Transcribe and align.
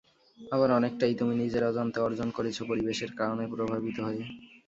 আবার 0.39 0.69
অনেকটাই 0.71 1.13
তুমি 1.15 1.33
নিজের 1.35 1.63
অজান্তে 1.63 1.99
অর্জন 2.01 2.29
করেছ 2.31 2.57
পরিবেশের 2.63 3.11
কারণে 3.15 3.43
প্রভাবিত 3.51 3.97
হয়ে। 3.99 4.23